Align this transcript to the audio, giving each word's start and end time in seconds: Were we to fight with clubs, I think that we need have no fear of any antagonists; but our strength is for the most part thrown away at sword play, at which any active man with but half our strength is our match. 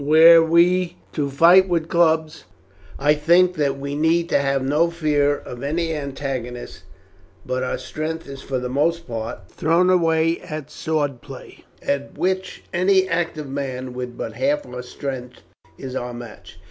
Were 0.03 0.41
we 0.41 0.97
to 1.13 1.29
fight 1.29 1.69
with 1.69 1.87
clubs, 1.87 2.45
I 2.97 3.13
think 3.13 3.53
that 3.57 3.77
we 3.77 3.93
need 3.93 4.31
have 4.31 4.63
no 4.65 4.89
fear 4.89 5.37
of 5.37 5.61
any 5.61 5.93
antagonists; 5.93 6.81
but 7.45 7.61
our 7.61 7.77
strength 7.77 8.27
is 8.27 8.41
for 8.41 8.57
the 8.57 8.67
most 8.67 9.07
part 9.07 9.47
thrown 9.47 9.91
away 9.91 10.39
at 10.39 10.71
sword 10.71 11.21
play, 11.21 11.65
at 11.83 12.17
which 12.17 12.63
any 12.73 13.07
active 13.07 13.47
man 13.47 13.93
with 13.93 14.17
but 14.17 14.33
half 14.33 14.65
our 14.65 14.81
strength 14.81 15.41
is 15.77 15.95
our 15.95 16.15
match. 16.15 16.57